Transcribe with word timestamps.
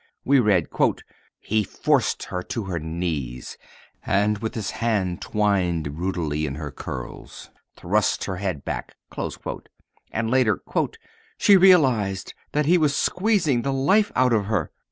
We 0.25 0.39
read, 0.39 0.67
"He 1.37 1.63
forced 1.63 2.23
her 2.23 2.41
to 2.41 2.63
her 2.63 2.79
knees, 2.79 3.55
and, 4.03 4.39
with 4.39 4.55
his 4.55 4.71
hand 4.71 5.21
twined 5.21 5.95
brutally 5.95 6.47
in 6.47 6.55
her 6.55 6.71
curls, 6.71 7.51
thrust 7.75 8.23
her 8.23 8.37
head 8.37 8.65
back," 8.65 8.95
and 10.11 10.31
later, 10.31 10.59
"She 11.37 11.55
realized 11.55 12.33
that 12.51 12.65
he 12.65 12.79
was 12.79 12.95
squeezing 12.95 13.61
the 13.61 13.71
life 13.73 14.11
out 14.15 14.33
of 14.33 14.45
her." 14.45 14.71